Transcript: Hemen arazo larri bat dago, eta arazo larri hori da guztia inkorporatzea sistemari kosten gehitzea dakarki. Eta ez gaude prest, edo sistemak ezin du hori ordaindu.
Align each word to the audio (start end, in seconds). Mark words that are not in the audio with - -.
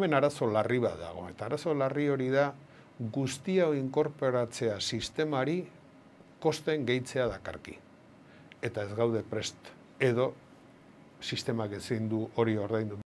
Hemen 0.00 0.16
arazo 0.16 0.46
larri 0.48 0.78
bat 0.80 0.94
dago, 0.96 1.26
eta 1.28 1.44
arazo 1.44 1.74
larri 1.76 2.06
hori 2.08 2.30
da 2.32 2.46
guztia 3.12 3.66
inkorporatzea 3.76 4.78
sistemari 4.80 5.58
kosten 6.40 6.86
gehitzea 6.88 7.26
dakarki. 7.28 7.74
Eta 8.64 8.86
ez 8.88 8.96
gaude 8.96 9.20
prest, 9.28 9.68
edo 10.00 10.30
sistemak 11.20 11.76
ezin 11.82 12.08
du 12.08 12.22
hori 12.40 12.56
ordaindu. 12.56 13.02